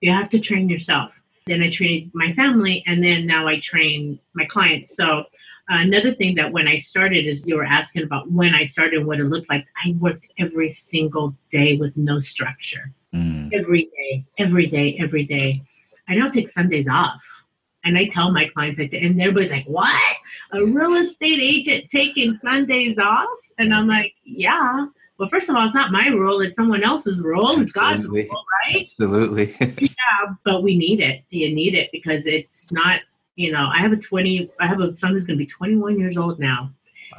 [0.00, 1.19] You have to train yourself.
[1.46, 4.96] Then I trained my family, and then now I train my clients.
[4.96, 5.24] So
[5.68, 9.20] another thing that when I started is you were asking about when I started, what
[9.20, 9.66] it looked like.
[9.84, 12.92] I worked every single day with no structure.
[13.14, 13.52] Mm.
[13.52, 15.62] Every day, every day, every day.
[16.08, 17.22] I don't take Sundays off.
[17.82, 20.16] And I tell my clients, like, and everybody's like, what?
[20.52, 23.28] A real estate agent taking Sundays off?
[23.58, 24.86] And I'm like, yeah.
[25.20, 26.40] Well, first of all, it's not my rule.
[26.40, 27.60] It's someone else's rule.
[27.60, 28.22] It's God's Absolutely.
[28.22, 28.82] rule, right?
[28.82, 29.54] Absolutely.
[29.90, 31.24] Yeah, but we need it.
[31.28, 33.02] You need it because it's not,
[33.36, 35.98] you know, I have a 20, I have a son who's going to be 21
[35.98, 36.72] years old now.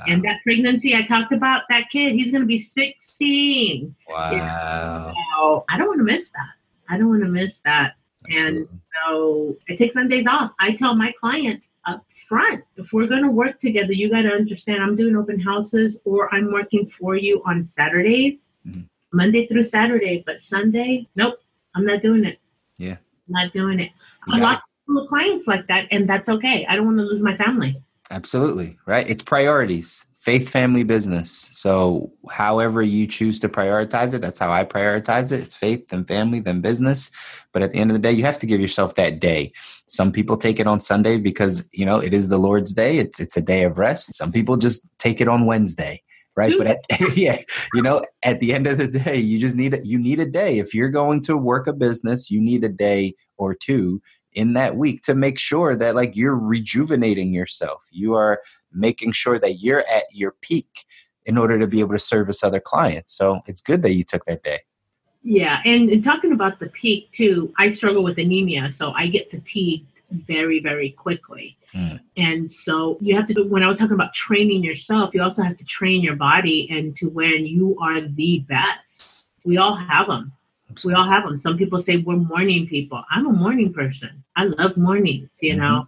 [0.08, 3.96] And that pregnancy I talked about, that kid, he's going to be 16.
[4.10, 5.14] wow.
[5.14, 6.50] So I don't want to miss that.
[6.90, 7.94] I don't want to miss that.
[8.36, 8.68] And
[9.06, 10.54] so I take Sundays off.
[10.60, 14.30] I tell my clients up front, if we're going to work together, you got to
[14.32, 18.88] understand I'm doing open houses or I'm working for you on Saturdays, Mhm.
[19.14, 20.24] Monday through Saturday.
[20.26, 21.36] But Sunday, nope,
[21.76, 22.40] I'm not doing it.
[22.78, 22.98] Yeah.
[23.28, 23.92] I'm not doing it.
[24.28, 26.66] I lost a couple of clients like that, and that's okay.
[26.68, 27.82] I don't want to lose my family.
[28.12, 28.78] Absolutely.
[28.86, 29.10] Right.
[29.10, 31.50] It's priorities faith, family, business.
[31.52, 35.42] So, however you choose to prioritize it, that's how I prioritize it.
[35.42, 37.12] It's faith, then family, then business.
[37.54, 39.52] But at the end of the day, you have to give yourself that day.
[39.88, 43.00] Some people take it on Sunday because, you know, it is the Lord's day.
[43.00, 44.14] It's, it's a day of rest.
[44.14, 46.04] Some people just take it on Wednesday.
[46.36, 46.54] Right.
[46.56, 46.78] But at,
[47.18, 47.40] yeah,
[47.74, 49.86] you know, at the end of the day, you just need it.
[49.86, 50.60] You need a day.
[50.60, 54.02] If you're going to work a business, you need a day or two
[54.34, 58.42] in that week to make sure that like you're rejuvenating yourself you are
[58.74, 60.86] making sure that you're at your peak
[61.26, 64.26] in order to be able to service other clients so it's good that you took
[64.26, 64.60] that day
[65.24, 69.30] yeah and, and talking about the peak too i struggle with anemia so i get
[69.30, 72.00] fatigued very very quickly mm.
[72.18, 75.58] and so you have to when i was talking about training yourself you also have
[75.58, 80.34] to train your body into when you are the best we all have them
[80.84, 81.38] we all have them.
[81.38, 83.04] Some people say we're morning people.
[83.10, 84.24] I'm a morning person.
[84.36, 85.62] I love mornings, you mm-hmm.
[85.62, 85.88] know.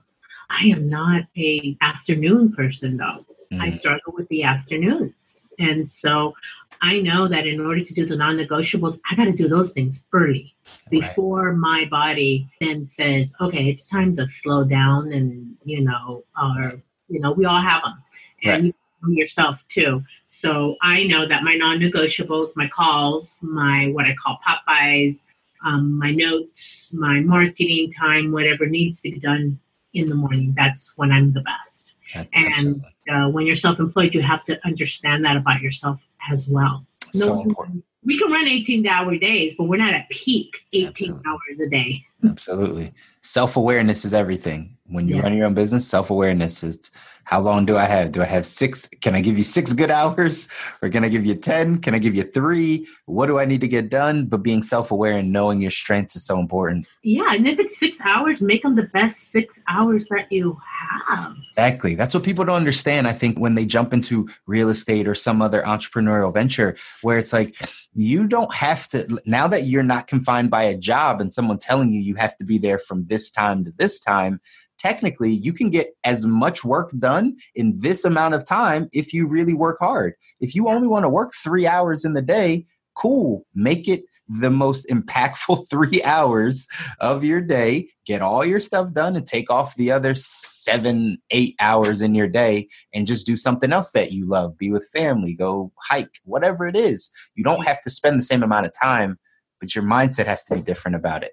[0.53, 3.25] I am not a afternoon person though.
[3.51, 3.61] Mm-hmm.
[3.61, 5.51] I struggle with the afternoons.
[5.59, 6.33] And so
[6.81, 10.05] I know that in order to do the non-negotiables, I got to do those things
[10.13, 10.55] early
[10.89, 11.57] before right.
[11.57, 17.19] my body then says, "Okay, it's time to slow down." And you know, or you
[17.19, 18.03] know, we all have them,
[18.43, 18.75] and right
[19.07, 20.03] yourself too.
[20.27, 25.27] So I know that my non-negotiables, my calls, my what I call pop-bys,
[25.65, 29.59] um, my notes, my marketing time, whatever needs to be done
[29.93, 30.53] in the morning.
[30.57, 31.93] That's when I'm the best.
[32.13, 36.85] That's and uh, when you're self-employed, you have to understand that about yourself as well.
[37.15, 37.83] No, so important.
[38.05, 41.23] We can run 18 hour days, but we're not at peak 18 Absolutely.
[41.25, 42.05] hours a day.
[42.25, 42.93] Absolutely.
[43.23, 44.77] Self awareness is everything.
[44.87, 45.21] When you yeah.
[45.21, 46.91] run your own business, self awareness is
[47.25, 48.11] how long do I have?
[48.11, 48.89] Do I have six?
[48.99, 50.49] Can I give you six good hours
[50.81, 51.79] or can I give you 10?
[51.79, 52.85] Can I give you three?
[53.05, 54.25] What do I need to get done?
[54.25, 56.85] But being self aware and knowing your strengths is so important.
[57.01, 57.33] Yeah.
[57.33, 60.59] And if it's six hours, make them the best six hours that you
[61.07, 61.35] have.
[61.49, 61.95] Exactly.
[61.95, 63.07] That's what people don't understand.
[63.07, 67.31] I think when they jump into real estate or some other entrepreneurial venture where it's
[67.31, 67.55] like,
[67.95, 71.93] you don't have to, now that you're not confined by a job and someone telling
[71.93, 74.39] you you have to be there from this time to this time
[74.83, 79.27] technically you can get as much work done in this amount of time if you
[79.27, 80.13] really work hard.
[80.41, 83.45] If you only want to work three hours in the day, cool.
[83.55, 86.67] Make it the most impactful three hours
[86.99, 87.87] of your day.
[88.05, 92.27] Get all your stuff done and take off the other seven, eight hours in your
[92.27, 94.57] day and just do something else that you love.
[94.57, 97.09] Be with family, go hike, whatever it is.
[97.35, 99.17] You don't have to spend the same amount of time,
[99.61, 101.31] but your mindset has to be different about it.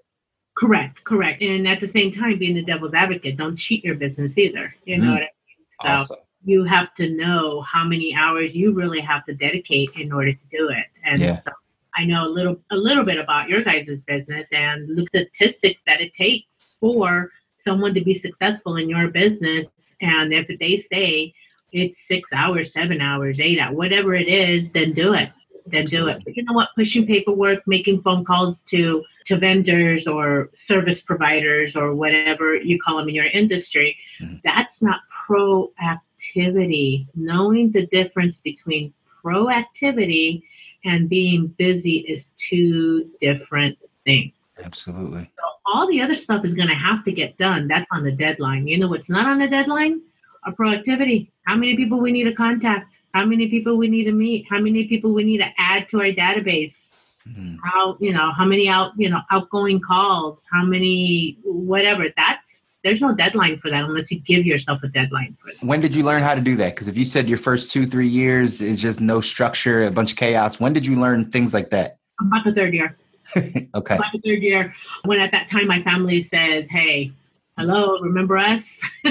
[0.61, 1.41] Correct, correct.
[1.41, 4.75] And at the same time, being the devil's advocate, don't cheat your business either.
[4.85, 5.13] You know mm.
[5.15, 5.67] what I mean?
[5.81, 6.17] So awesome.
[6.45, 10.47] you have to know how many hours you really have to dedicate in order to
[10.51, 10.85] do it.
[11.03, 11.33] And yeah.
[11.33, 11.51] so
[11.97, 16.03] I know a little a little bit about your guys' business and the statistics that
[16.03, 19.95] it takes for someone to be successful in your business.
[20.03, 21.33] And if they say
[21.73, 25.31] it's six hours, seven hours, eight hours, whatever it is, then do it
[25.71, 26.23] then do it.
[26.25, 26.69] But you know what?
[26.77, 32.99] Pushing paperwork, making phone calls to to vendors or service providers or whatever you call
[32.99, 34.37] them in your industry, mm-hmm.
[34.45, 37.07] that's not proactivity.
[37.15, 38.93] Knowing the difference between
[39.25, 40.43] proactivity
[40.85, 44.33] and being busy is two different things.
[44.65, 45.31] Absolutely.
[45.39, 47.69] So all the other stuff is going to have to get done.
[47.69, 48.67] That's on the deadline.
[48.67, 50.03] You know what's not on the deadline?
[50.45, 51.31] Our proactivity.
[51.47, 52.95] How many people we need to contact?
[53.13, 55.99] How many people we need to meet, how many people we need to add to
[55.99, 56.93] our database,
[57.29, 57.57] mm-hmm.
[57.63, 62.07] how you know how many out you know outgoing calls, how many whatever.
[62.17, 65.65] That's there's no deadline for that unless you give yourself a deadline for that.
[65.65, 66.75] When did you learn how to do that?
[66.75, 70.13] Because if you said your first two three years is just no structure, a bunch
[70.13, 71.99] of chaos, when did you learn things like that?
[72.21, 72.97] About the third year.
[73.37, 73.95] okay.
[73.95, 77.13] About the third year, when at that time my family says, "Hey,
[77.57, 78.81] hello, remember us?"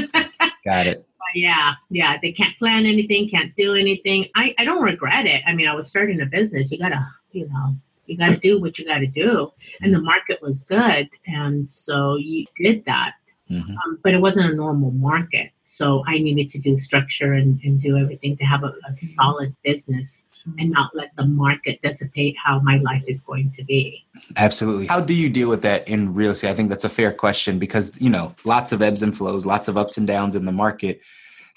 [0.65, 2.18] Got it yeah, yeah.
[2.22, 4.28] They can't plan anything, can't do anything.
[4.36, 5.42] I, I don't regret it.
[5.46, 6.72] I mean, I was starting a business.
[6.72, 9.52] You gotta, you know, you gotta do what you gotta do.
[9.82, 11.10] And the market was good.
[11.28, 13.13] And so you did that.
[13.50, 13.72] Mm-hmm.
[13.72, 15.52] Um, but it wasn't a normal market.
[15.63, 19.56] So I needed to do structure and, and do everything to have a, a solid
[19.63, 20.24] business
[20.58, 24.06] and not let the market dissipate how my life is going to be.
[24.38, 24.88] Absolutely.
[24.88, 26.49] How do you deal with that in real estate?
[26.49, 29.67] I think that's a fair question because, you know, lots of ebbs and flows, lots
[29.67, 31.02] of ups and downs in the market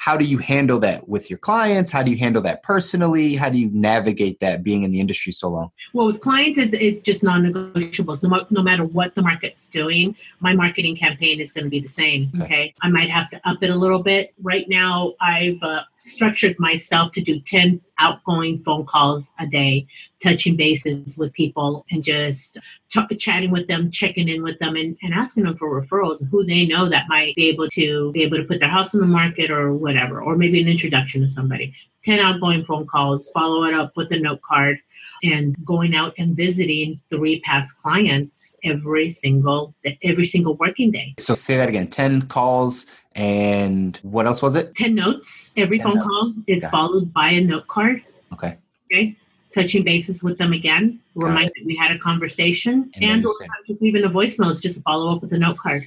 [0.03, 1.93] how do you handle that with your clients?
[1.93, 3.37] How do you handle that personally?
[3.37, 5.71] How do you navigate that being in the industry so long?
[5.93, 8.21] Well with clients it's, it's just non-negotiables.
[8.25, 11.89] No, no matter what the market's doing my marketing campaign is going to be the
[11.89, 12.45] same okay.
[12.45, 14.35] okay, i might have to up it a little bit.
[14.43, 19.87] Right now i've uh, structured myself to do 10 outgoing phone calls a day,
[20.23, 22.59] touching bases with people and just
[22.93, 26.45] t- chatting with them, checking in with them and, and asking them for referrals, who
[26.45, 29.07] they know that might be able to be able to put their house on the
[29.07, 31.75] market or whatever, or maybe an introduction to somebody.
[32.05, 34.79] 10 outgoing phone calls, follow it up with a note card
[35.23, 41.15] and going out and visiting three past clients every single every single working day.
[41.19, 41.89] So say that again.
[41.89, 44.75] 10 calls and what else was it?
[44.75, 45.53] 10 notes.
[45.57, 46.07] Every phone notes.
[46.07, 48.03] call is followed by a note card.
[48.33, 48.57] Okay.
[48.87, 49.17] Okay.
[49.55, 51.01] Touching bases with them again.
[51.15, 53.33] Remind that we had a conversation and, and or
[53.67, 55.83] just leaving a voicemail is just to follow up with a note card.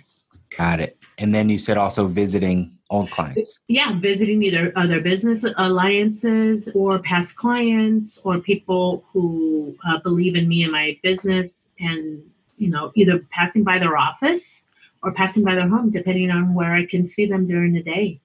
[0.55, 0.97] Got it.
[1.17, 3.59] And then you said also visiting old clients.
[3.67, 10.47] Yeah, visiting either other business alliances or past clients or people who uh, believe in
[10.47, 12.21] me and my business and,
[12.57, 14.65] you know, either passing by their office
[15.01, 18.19] or passing by their home, depending on where I can see them during the day.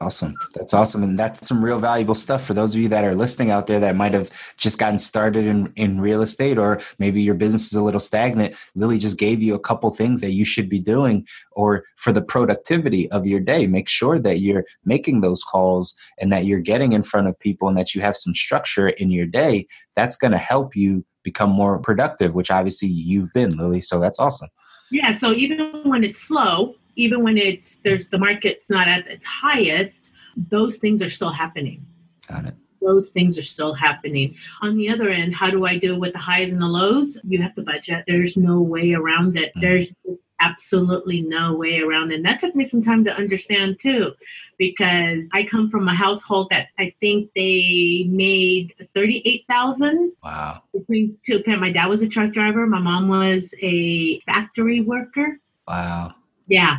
[0.00, 0.34] Awesome.
[0.52, 1.04] That's awesome.
[1.04, 3.78] And that's some real valuable stuff for those of you that are listening out there
[3.78, 7.74] that might have just gotten started in, in real estate, or maybe your business is
[7.74, 8.56] a little stagnant.
[8.74, 12.20] Lily just gave you a couple things that you should be doing, or for the
[12.20, 13.68] productivity of your day.
[13.68, 17.68] Make sure that you're making those calls and that you're getting in front of people
[17.68, 19.68] and that you have some structure in your day.
[19.94, 23.80] That's going to help you become more productive, which obviously you've been, Lily.
[23.80, 24.48] So that's awesome.
[24.90, 25.14] Yeah.
[25.14, 30.10] So even when it's slow, even when it's there's the market's not at its highest,
[30.36, 31.86] those things are still happening.
[32.28, 32.54] Got it.
[32.82, 34.36] Those things are still happening.
[34.62, 37.18] On the other end, how do I deal with the highs and the lows?
[37.24, 38.04] You have to budget.
[38.06, 39.48] There's no way around it.
[39.50, 39.60] Mm-hmm.
[39.60, 39.94] There's
[40.40, 42.16] absolutely no way around it.
[42.16, 44.12] And that took me some time to understand too,
[44.56, 50.12] because I come from a household that I think they made thirty-eight thousand.
[50.22, 50.62] Wow.
[50.72, 52.66] Between two, my dad was a truck driver.
[52.66, 55.40] My mom was a factory worker.
[55.66, 56.14] Wow.
[56.46, 56.78] Yeah.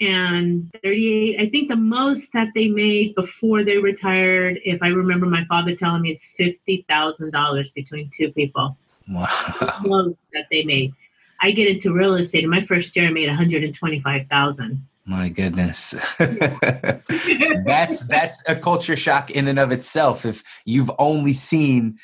[0.00, 5.26] And 38, I think the most that they made before they retired, if I remember
[5.26, 8.76] my father telling me, is $50,000 between two people.
[9.08, 9.80] Wow.
[9.84, 10.92] Most that they made.
[11.40, 12.44] I get into real estate.
[12.44, 16.14] In my first year, I made 125000 my goodness.
[16.18, 20.26] that's that's a culture shock in and of itself.
[20.26, 21.96] If you've only seen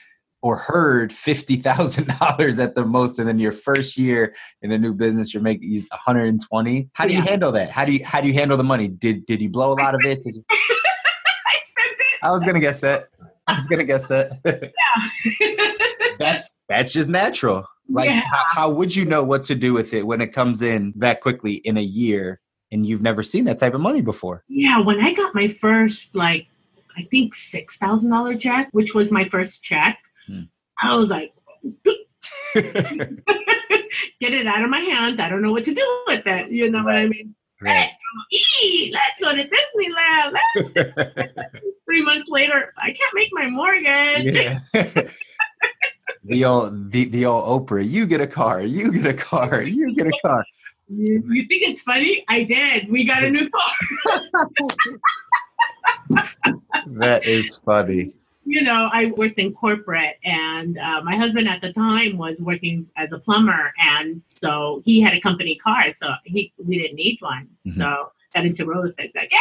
[0.44, 4.78] or heard fifty thousand dollars at the most, and then your first year in a
[4.78, 6.90] new business, you're making one hundred and twenty.
[6.92, 7.70] How do you handle that?
[7.70, 8.88] How do you how do you handle the money?
[8.88, 10.22] Did did you blow a lot of it?
[10.24, 10.42] You...
[10.50, 12.18] I spent it.
[12.22, 13.09] I was gonna guess that.
[13.46, 14.38] I was gonna guess that.
[14.44, 16.14] Yeah.
[16.18, 17.66] that's that's just natural.
[17.88, 18.20] Like yeah.
[18.20, 21.20] how, how would you know what to do with it when it comes in that
[21.20, 22.40] quickly in a year
[22.72, 24.44] and you've never seen that type of money before?
[24.48, 26.46] Yeah, when I got my first like
[26.96, 29.98] I think six thousand dollar check, which was my first check.
[30.26, 30.42] Hmm.
[30.82, 31.32] I was like,
[32.54, 35.20] get it out of my hands.
[35.20, 36.50] I don't know what to do with it.
[36.50, 36.84] You know right.
[36.84, 37.34] what I mean?
[37.60, 37.90] Right.
[37.90, 38.92] Let's go eat.
[38.92, 40.34] Let's go to Disneyland.
[40.34, 41.60] Let's.
[41.84, 44.34] Three months later, I can't make my mortgage.
[44.34, 44.58] Yeah.
[46.24, 47.88] the old the, the old Oprah.
[47.88, 48.62] You get a car.
[48.62, 49.62] You get a car.
[49.62, 50.44] You get a car.
[50.88, 52.24] You, you think it's funny?
[52.28, 52.90] I did.
[52.90, 53.72] We got a new car.
[56.87, 61.72] that is funny you know, I worked in corporate, and uh, my husband at the
[61.72, 66.52] time was working as a plumber, and so he had a company car, so he
[66.59, 67.48] we didn't need one.
[67.66, 67.78] Mm-hmm.
[67.78, 69.12] So got into real estate.
[69.14, 69.33] Like,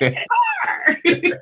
[0.00, 0.96] yeah, car.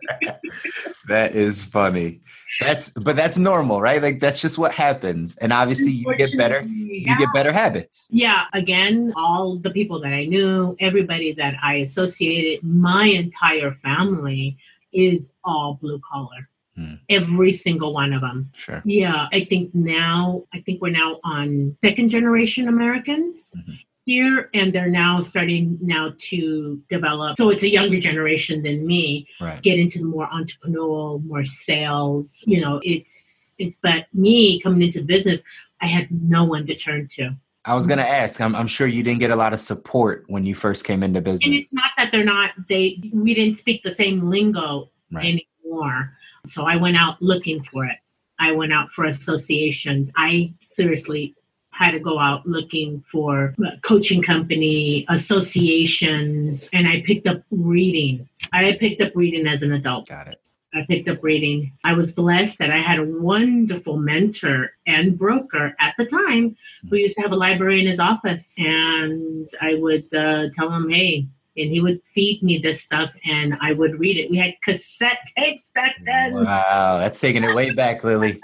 [1.08, 2.20] that is funny.
[2.60, 4.02] That's but that's normal, right?
[4.02, 6.62] Like that's just what happens, and obviously you get better.
[6.62, 7.12] Yeah.
[7.12, 8.08] You get better habits.
[8.10, 8.46] Yeah.
[8.54, 14.56] Again, all the people that I knew, everybody that I associated, my entire family
[14.92, 16.94] is all blue collar Hmm.
[17.08, 18.52] Every single one of them.
[18.54, 18.80] Sure.
[18.84, 23.52] Yeah, I think now, I think we're now on second generation Americans.
[23.58, 23.72] Mm-hmm.
[24.06, 27.36] Here and they're now starting now to develop.
[27.36, 29.28] So it's a younger generation than me.
[29.38, 29.60] Right.
[29.60, 32.42] Get into the more entrepreneurial, more sales.
[32.46, 33.76] You know, it's it's.
[33.82, 35.42] But me coming into business,
[35.82, 37.36] I had no one to turn to.
[37.66, 38.40] I was going to ask.
[38.40, 41.20] I'm, I'm, sure you didn't get a lot of support when you first came into
[41.20, 41.44] business.
[41.44, 42.52] And it's not that they're not.
[42.66, 45.44] They we didn't speak the same lingo right.
[45.66, 46.16] anymore.
[46.46, 47.96] So I went out looking for it.
[48.38, 50.10] I went out for associations.
[50.16, 51.34] I seriously
[51.70, 58.28] had to go out looking for coaching company associations and I picked up reading.
[58.52, 60.08] I picked up reading as an adult.
[60.08, 60.40] Got it.
[60.74, 61.72] I picked up reading.
[61.84, 66.56] I was blessed that I had a wonderful mentor and broker at the time
[66.88, 68.54] who used to have a library in his office.
[68.58, 71.26] And I would uh, tell him, hey,
[71.58, 74.30] and he would feed me this stuff and I would read it.
[74.30, 76.34] We had cassette tapes back then.
[76.34, 78.40] Wow, that's taking it way back, Lily.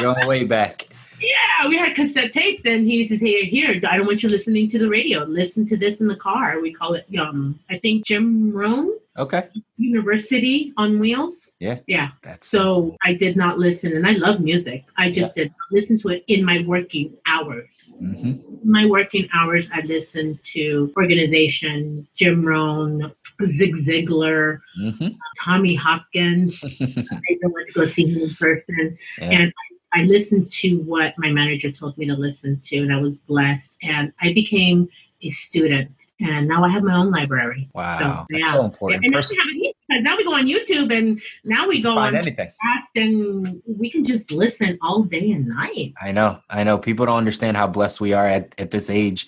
[0.00, 0.88] You're going way back.
[1.20, 4.68] Yeah, we had cassette tapes, and he says, "Hey, here, I don't want you listening
[4.70, 5.24] to the radio.
[5.24, 9.48] Listen to this in the car." We call it, um, I think Jim Rohn Okay.
[9.76, 11.52] University on Wheels.
[11.60, 11.78] Yeah.
[11.86, 12.10] Yeah.
[12.22, 14.84] That's So I did not listen, and I love music.
[14.98, 17.92] I just did not listen to it in my working hours.
[17.98, 18.34] hmm
[18.64, 23.12] My working hours, I listened to Organization, Jim Rohn,
[23.48, 25.08] Zig Ziglar, hmm
[25.40, 26.62] Tommy Hopkins.
[26.64, 26.68] I
[27.28, 28.98] didn't want to go see him in person.
[29.18, 29.30] Yeah.
[29.30, 29.52] And
[29.92, 33.76] I listened to what my manager told me to listen to, and I was blessed.
[33.82, 34.88] And I became
[35.22, 35.90] a student,
[36.20, 37.68] and now I have my own library.
[37.74, 37.98] Wow.
[37.98, 38.52] So, That's yeah.
[38.52, 39.04] so important.
[39.04, 41.82] And now we, have it here, 'cause now we go on YouTube, and now we
[41.82, 42.50] go find on anything.
[42.62, 45.92] fast, and we can just listen all day and night.
[46.00, 46.38] I know.
[46.50, 46.78] I know.
[46.78, 49.26] People don't understand how blessed we are at, at this age,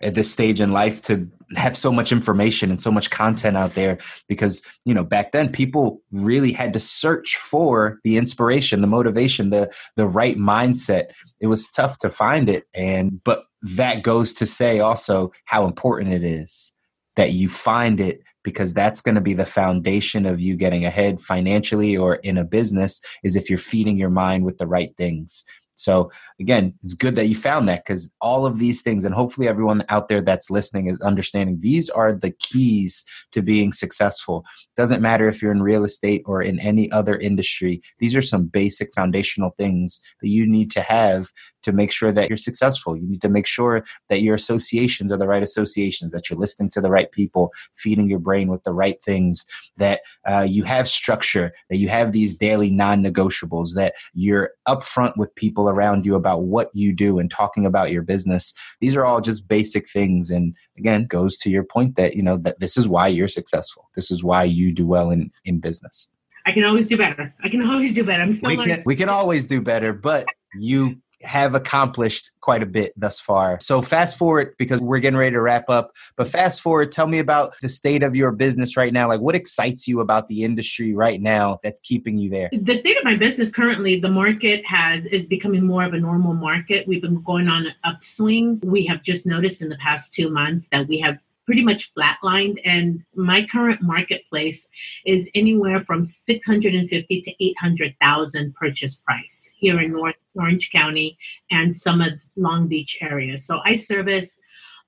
[0.00, 3.74] at this stage in life to have so much information and so much content out
[3.74, 8.86] there because, you know, back then people really had to search for the inspiration, the
[8.86, 11.10] motivation, the the right mindset.
[11.40, 16.12] It was tough to find it and but that goes to say also how important
[16.14, 16.72] it is
[17.16, 21.20] that you find it because that's going to be the foundation of you getting ahead
[21.20, 25.44] financially or in a business is if you're feeding your mind with the right things
[25.76, 26.10] so
[26.40, 29.84] again, it's good that you found that because all of these things, and hopefully everyone
[29.88, 34.44] out there that's listening is understanding these are the keys to being successful.
[34.76, 37.82] Doesn't matter if you're in real estate or in any other industry.
[37.98, 41.28] These are some basic foundational things that you need to have
[41.66, 42.96] to make sure that you're successful.
[42.96, 46.70] You need to make sure that your associations are the right associations, that you're listening
[46.70, 49.44] to the right people, feeding your brain with the right things,
[49.76, 55.16] that uh, you have structure, that you have these daily non negotiables, that you're upfront
[55.16, 58.54] with people around you about what you do and talking about your business.
[58.80, 60.30] These are all just basic things.
[60.30, 63.90] And again, goes to your point that, you know, that this is why you're successful.
[63.96, 66.12] This is why you do well in, in business.
[66.46, 67.34] I can always do better.
[67.42, 68.22] I can always do better.
[68.22, 68.76] I'm still We learning.
[68.76, 73.58] can, we can always do better, but you have accomplished quite a bit thus far.
[73.60, 77.18] So fast forward because we're getting ready to wrap up, but fast forward, tell me
[77.18, 79.08] about the state of your business right now.
[79.08, 82.50] Like what excites you about the industry right now that's keeping you there?
[82.66, 86.34] the state of my business currently the market has is becoming more of a normal
[86.34, 90.28] market we've been going on an upswing we have just noticed in the past two
[90.30, 94.68] months that we have pretty much flatlined and my current marketplace
[95.06, 101.16] is anywhere from 650 to 800000 purchase price here in north orange county
[101.50, 104.40] and some of long beach areas so i service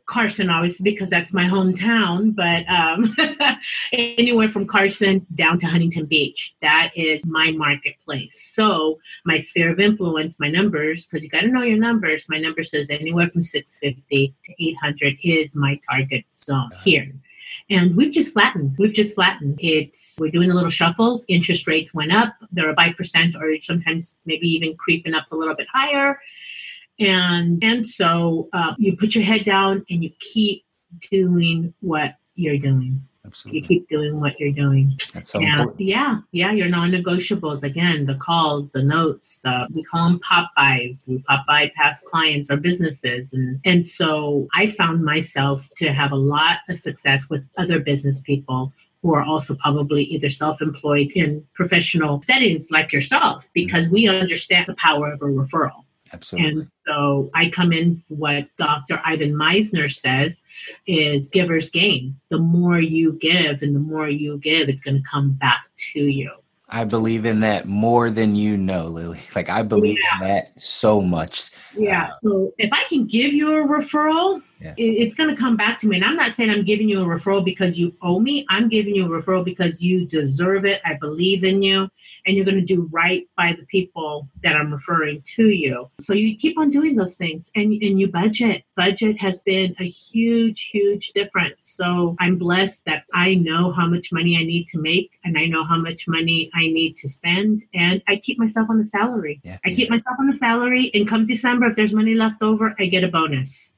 [0.08, 3.14] Carson, obviously, because that's my hometown, but um,
[3.92, 6.56] anywhere from Carson down to Huntington Beach.
[6.62, 8.40] That is my marketplace.
[8.54, 12.26] So, my sphere of influence, my numbers, because you got to know your numbers.
[12.28, 17.12] My number says anywhere from 650 to 800 is my target zone here.
[17.68, 18.76] And we've just flattened.
[18.78, 19.58] We've just flattened.
[19.60, 21.22] It's we're doing a little shuffle.
[21.28, 22.34] Interest rates went up.
[22.50, 26.18] They're a by percent, or sometimes maybe even creeping up a little bit higher
[26.98, 30.64] and and so uh, you put your head down and you keep
[31.10, 33.02] doing what you're doing.
[33.26, 33.60] Absolutely.
[33.60, 34.90] you keep doing what you're doing.
[35.12, 35.80] That's so yeah important.
[35.80, 41.04] yeah yeah your non-negotiables again the calls the notes the we call them pop-bys.
[41.06, 43.32] We pop by past clients or businesses.
[43.32, 48.20] And and so i found myself to have a lot of success with other business
[48.22, 48.72] people
[49.02, 54.74] who are also probably either self-employed in professional settings like yourself because we understand the
[54.74, 56.62] power of a referral Absolutely.
[56.62, 59.00] and so I come in what Dr.
[59.04, 60.42] Ivan Misner says
[60.86, 62.16] is giver's gain.
[62.30, 65.60] The more you give and the more you give, it's going to come back
[65.92, 66.30] to you.
[66.70, 69.20] I believe in that more than you know, Lily.
[69.34, 71.50] Like I believe in that so much.
[71.74, 72.04] Yeah.
[72.04, 74.74] Uh, so if I can give you a referral, Yeah.
[74.76, 75.96] it's going to come back to me.
[75.96, 78.44] And I'm not saying I'm giving you a referral because you owe me.
[78.48, 80.80] I'm giving you a referral because you deserve it.
[80.84, 81.88] I believe in you.
[82.26, 85.88] And you're going to do right by the people that I'm referring to you.
[85.98, 88.64] So you keep on doing those things and, and you budget.
[88.76, 91.56] Budget has been a huge, huge difference.
[91.60, 95.46] So I'm blessed that I know how much money I need to make and I
[95.46, 97.62] know how much money I need to spend.
[97.72, 99.40] And I keep myself on the salary.
[99.42, 99.58] Yeah.
[99.64, 102.86] I keep myself on the salary, and come December, if there's money left over, I
[102.86, 103.74] get a bonus.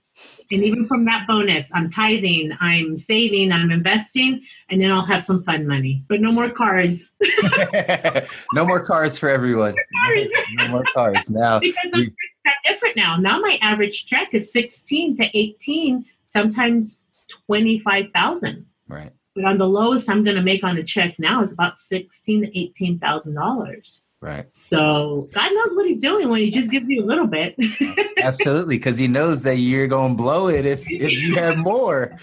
[0.52, 5.22] And even from that bonus, I'm tithing, I'm saving, I'm investing, and then I'll have
[5.22, 6.02] some fun money.
[6.08, 7.12] But no more cars.
[8.54, 9.74] no more cars for everyone.
[10.04, 10.28] Cars.
[10.54, 11.30] No more cars.
[11.30, 12.12] Now because we-
[12.46, 13.16] I'm different now.
[13.16, 17.04] Now my average check is 16 to 18, sometimes
[17.46, 18.66] 25,000.
[18.88, 19.12] right.
[19.36, 22.42] But on the lowest I'm going to make on a check now is about 16
[22.42, 24.02] to 18,000 dollars.
[24.22, 24.46] Right.
[24.54, 27.56] So God knows what He's doing when He just gives you a little bit.
[28.22, 28.76] Absolutely.
[28.76, 32.16] Because he knows that you're gonna blow it if if you have more.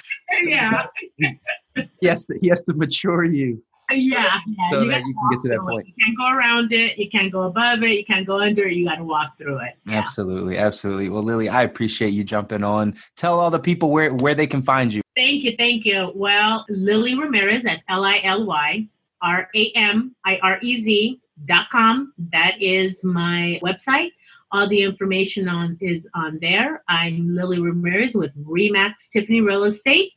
[0.46, 0.88] yeah.
[2.02, 3.62] He has to, he has to mature you.
[3.92, 4.72] yeah, yeah.
[4.72, 5.72] so you, that you can get to that through it.
[5.72, 5.88] point.
[5.88, 6.98] You can't go around it.
[6.98, 8.00] You can't go above it.
[8.00, 8.74] You can't go under it.
[8.74, 9.76] You got to walk through it.
[9.86, 10.00] Yeah.
[10.00, 11.10] Absolutely, absolutely.
[11.10, 12.96] Well, Lily, I appreciate you jumping on.
[13.16, 15.02] Tell all the people where where they can find you.
[15.16, 16.12] Thank you, thank you.
[16.16, 18.88] Well, Lily Ramirez at L I L Y
[19.22, 22.14] R A M I R E Z dot com.
[22.32, 24.12] That is my website.
[24.52, 26.84] All the information on is on there.
[26.88, 30.14] I'm Lily Ramirez with Remax Tiffany Real Estate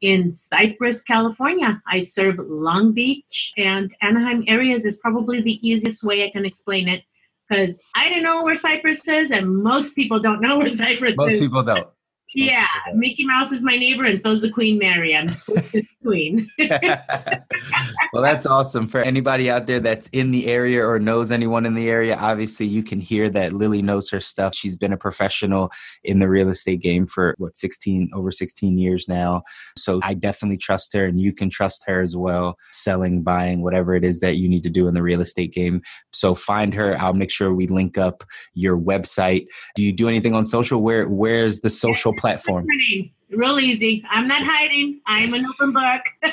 [0.00, 1.82] in Cypress, California.
[1.86, 6.88] I serve Long Beach and Anaheim areas is probably the easiest way I can explain
[6.88, 7.02] it
[7.48, 11.32] because I don't know where Cypress is and most people don't know where Cypress Most
[11.32, 11.40] is.
[11.40, 11.88] Most people don't.
[12.34, 15.16] Yeah, Mickey Mouse is my neighbor, and so is the Queen Mary.
[15.16, 16.50] I'm the Queen.
[18.12, 18.88] well, that's awesome.
[18.88, 22.66] For anybody out there that's in the area or knows anyone in the area, obviously
[22.66, 24.54] you can hear that Lily knows her stuff.
[24.54, 25.70] She's been a professional
[26.02, 29.42] in the real estate game for what 16 over 16 years now.
[29.76, 33.94] So I definitely trust her and you can trust her as well, selling, buying, whatever
[33.94, 35.82] it is that you need to do in the real estate game.
[36.12, 36.96] So find her.
[36.98, 38.24] I'll make sure we link up
[38.54, 39.46] your website.
[39.76, 40.82] Do you do anything on social?
[40.82, 42.66] Where where's the social platform?
[43.30, 44.02] Real easy.
[44.10, 45.00] I'm not hiding.
[45.06, 46.32] I'm an open book.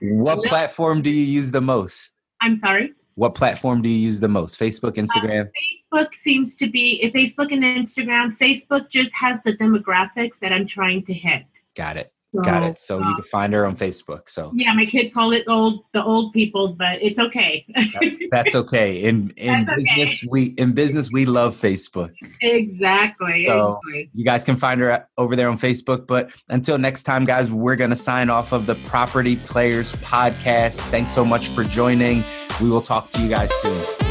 [0.00, 2.12] what platform do you use the most?
[2.40, 2.94] I'm sorry.
[3.16, 4.58] What platform do you use the most?
[4.58, 5.48] Facebook, Instagram?
[5.48, 8.38] Uh, Facebook seems to be Facebook and Instagram.
[8.38, 11.44] Facebook just has the demographics that I'm trying to hit.
[11.74, 12.12] Got it.
[12.42, 12.80] Got it.
[12.80, 14.28] So you uh, can find her on Facebook.
[14.28, 17.66] So yeah, my kids call it old the old people, but it's okay.
[18.00, 19.02] that's, that's okay.
[19.02, 22.12] In in That's business, we in business we love Facebook.
[22.40, 23.46] exactly.
[23.46, 24.10] So exactly.
[24.14, 26.06] you guys can find her over there on Facebook.
[26.06, 30.80] But until next time, guys, we're gonna sign off of the Property Players Podcast.
[30.86, 32.22] Thanks so much for joining.
[32.60, 34.05] We will talk to you guys soon.